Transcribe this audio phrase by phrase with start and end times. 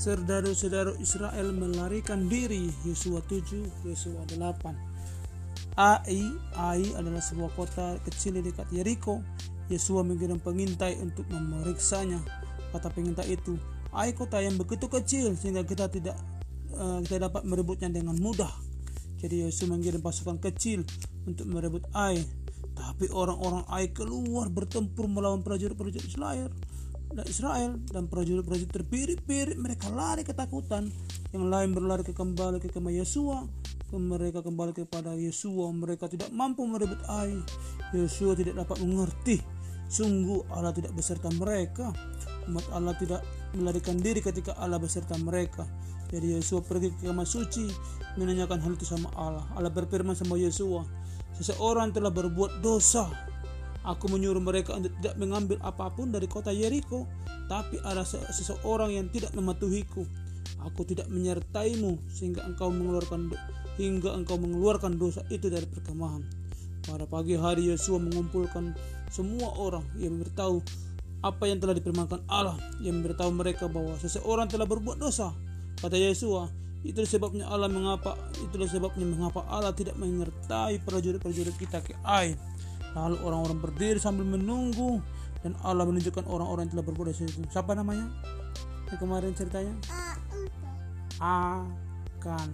[0.00, 4.72] saudara-saudara Israel melarikan diri Yosua 7 Yosua 8
[5.76, 6.24] Ai
[6.56, 9.20] Ai adalah sebuah kota kecil di dekat Yeriko.
[9.68, 12.16] Yosua mengirim pengintai untuk memeriksanya.
[12.72, 13.60] Kata pengintai itu
[13.92, 16.16] Ai kota yang begitu kecil sehingga kita tidak
[16.74, 18.50] uh, kita dapat merebutnya dengan mudah.
[19.20, 20.80] Jadi Yosua mengirim pasukan kecil
[21.28, 22.24] untuk merebut Ai.
[22.72, 26.48] Tapi orang-orang Ai keluar bertempur melawan prajurit-prajurit Israel
[27.26, 30.90] Israel dan prajurit-prajurit terpirit-pirit mereka lari ketakutan.
[31.34, 33.46] Yang lain berlari ke kembali ke kemah Yosua
[33.98, 37.34] mereka kembali kepada Yosua mereka tidak mampu merebut Ai
[37.90, 39.42] Yosua tidak dapat mengerti.
[39.90, 41.90] Sungguh Allah tidak beserta mereka.
[42.46, 43.26] Umat Allah tidak
[43.58, 45.66] melarikan diri ketika Allah beserta mereka.
[46.14, 47.66] Jadi Yosua pergi ke kamar suci
[48.14, 49.46] menanyakan hal itu sama Allah.
[49.58, 50.86] Allah berfirman sama Yosua
[51.34, 53.10] seseorang telah berbuat dosa
[53.80, 57.08] Aku menyuruh mereka untuk tidak mengambil apa pun dari kota Yeriko,
[57.48, 60.04] tapi ada seseorang yang tidak mematuhiku.
[60.68, 63.32] Aku tidak menyertaimu sehingga engkau mengeluarkan
[63.80, 66.20] hingga engkau mengeluarkan dosa itu dari perkemahan.
[66.84, 68.76] Pada pagi hari Yosua mengumpulkan
[69.08, 70.60] semua orang yang beritahu
[71.20, 75.32] apa yang telah dipirmankan Allah yang memberitahu mereka bahwa seseorang telah berbuat dosa.
[75.80, 76.52] Kata Yosua,
[76.84, 82.36] itu sebabnya Allah mengapa itulah sebabnya mengapa Allah tidak menyertai prajurit-prajurit kita ke Ai
[82.96, 84.98] Lalu orang-orang berdiri sambil menunggu
[85.40, 87.40] dan Allah menunjukkan orang-orang yang telah berbuat dosa itu.
[87.48, 88.10] Siapa namanya?
[88.90, 89.74] Yang kemarin ceritanya?
[91.20, 92.48] Akan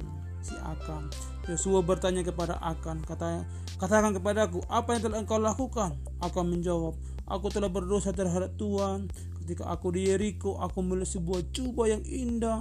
[0.44, 1.10] si Akan.
[1.46, 3.46] Yosua bertanya kepada Akan, kata
[3.78, 5.98] katakan kepadaku apa yang telah engkau lakukan?
[6.22, 6.94] Akan menjawab,
[7.26, 9.10] aku telah berdosa terhadap Tuhan.
[9.42, 12.58] Ketika aku di Yeriko, aku melihat sebuah jubah yang indah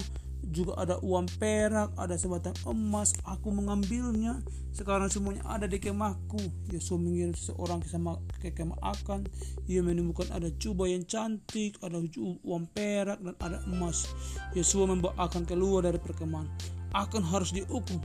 [0.51, 4.41] juga ada uang perak, ada sebatang emas, aku mengambilnya.
[4.75, 6.37] Sekarang semuanya ada di kemahku.
[6.69, 9.25] Yosua mengirim seseorang ke, sama, ke kemah akan.
[9.71, 11.97] Ia menemukan ada jubah yang cantik, ada
[12.43, 14.05] uang perak dan ada emas.
[14.51, 16.49] Yosua membawa akan keluar dari perkemahan.
[16.91, 18.03] Akan harus dihukum.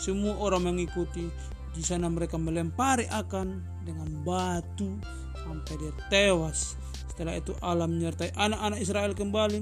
[0.00, 1.28] Semua orang mengikuti.
[1.76, 4.96] Di sana mereka melempari akan dengan batu
[5.44, 6.80] sampai dia tewas.
[7.10, 9.60] Setelah itu Allah menyertai anak-anak Israel kembali.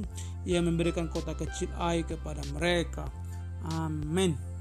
[0.49, 3.09] Ia memberikan kota kecil Ai kepada mereka.
[3.65, 4.54] Amin.